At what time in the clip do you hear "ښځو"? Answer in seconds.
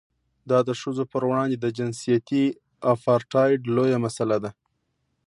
0.81-1.03